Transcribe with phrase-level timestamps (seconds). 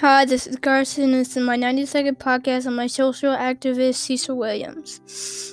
[0.00, 1.12] Hi, this is Karsyn.
[1.12, 5.00] This is my 90 second podcast on my social activist Cecil Williams.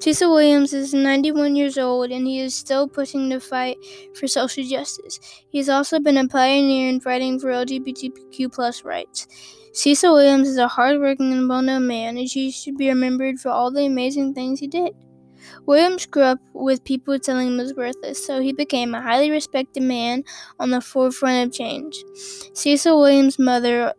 [0.00, 3.76] Cecil Williams is 91 years old and he is still pushing the fight
[4.18, 5.20] for social justice.
[5.50, 9.28] He has also been a pioneer in fighting for LGBTQ plus rights.
[9.72, 13.50] Cecil Williams is a hardworking and well known man, and he should be remembered for
[13.50, 14.94] all the amazing things he did.
[15.66, 19.30] Williams grew up with people telling him he was worthless, so he became a highly
[19.30, 20.24] respected man
[20.58, 22.02] on the forefront of change.
[22.52, 23.92] Cecil Williams' mother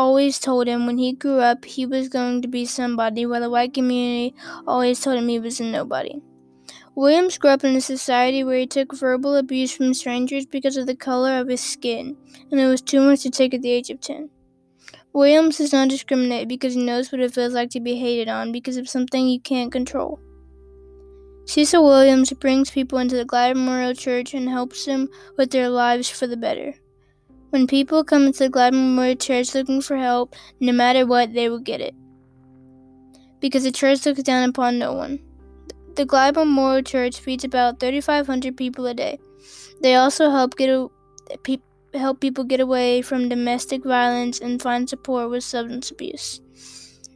[0.00, 3.50] always told him when he grew up he was going to be somebody, while the
[3.50, 4.34] white community
[4.66, 6.22] always told him he was a nobody.
[6.94, 10.86] Williams grew up in a society where he took verbal abuse from strangers because of
[10.86, 12.16] the color of his skin,
[12.50, 14.30] and it was too much to take at the age of 10.
[15.12, 18.52] Williams does not discriminate because he knows what it feels like to be hated on
[18.52, 20.18] because of something you can't control.
[21.44, 26.08] Cecil Williams brings people into the Glide Memorial Church and helps them with their lives
[26.08, 26.74] for the better.
[27.50, 31.48] When people come into the Glide Memorial Church looking for help, no matter what, they
[31.48, 31.94] will get it.
[33.40, 35.18] Because the church looks down upon no one.
[35.96, 39.18] The Glide Memorial Church feeds about 3,500 people a day.
[39.82, 40.88] They also help get a,
[41.42, 41.58] pe-
[41.92, 46.40] help people get away from domestic violence and find support with substance abuse.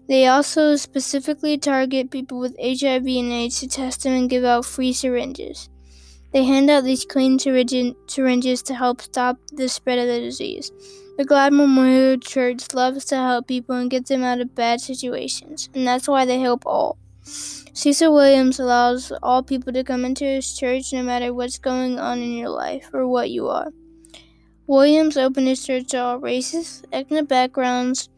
[0.09, 4.67] They also specifically target people with HIV and AIDS to test them and give out
[4.67, 5.71] free syringes.
[6.35, 10.73] They hand out these clean syringes to help stop the spread of the disease.
[11.17, 15.71] The Glide Memorial Church loves to help people and get them out of bad situations,
[15.75, 16.99] and that's why they help all.
[17.23, 22.19] Cecil Williams allows all people to come into his church no matter what's going on
[22.19, 23.69] in your life or what you are.
[24.67, 28.09] Williams opened his church to all races, ethnic backgrounds,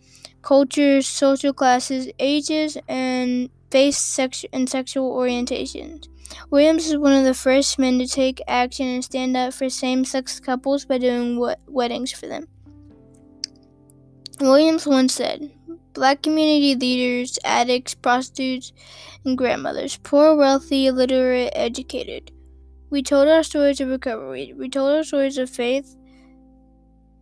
[0.40, 6.08] cultures, social classes, ages, and face sex- and sexual orientations.
[6.48, 10.02] Williams is one of the first men to take action and stand up for same
[10.02, 12.48] sex couples by doing weddings for them.
[14.40, 15.50] Williams once said,
[15.92, 18.72] Black community leaders, addicts, prostitutes,
[19.26, 22.32] and grandmothers, poor, wealthy, illiterate, educated.
[22.88, 24.54] We told our stories of recovery.
[24.56, 25.94] We told our stories of faith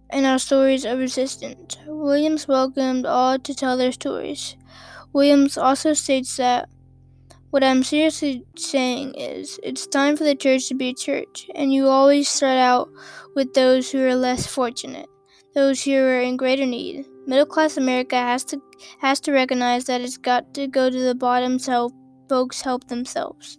[0.09, 1.79] and our stories of resistance.
[1.85, 4.55] Williams welcomed all to tell their stories.
[5.15, 6.69] Williams also states that
[7.51, 11.73] what I'm seriously saying is, it's time for the church to be a church, and
[11.73, 12.91] you always start out
[13.37, 15.09] with those who are less fortunate,
[15.55, 17.07] those who are in greater need.
[17.29, 18.61] Middle class America has to
[18.99, 21.93] has to recognize that it's got to go to the bottom to help
[22.29, 23.59] folks help themselves.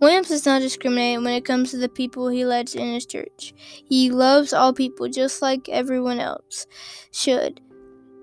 [0.00, 3.54] Williams does not discriminate when it comes to the people he lets in his church.
[3.88, 6.66] He loves all people just like everyone else
[7.12, 7.60] should.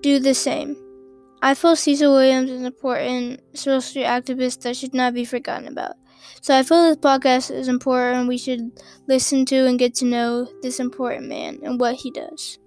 [0.02, 0.76] Do the same.
[1.42, 5.96] I feel Cecil Williams is an important social activist that should not be forgotten about.
[6.40, 8.70] So I feel this podcast is important we should
[9.06, 12.58] listen to and get to know this important man and what he does.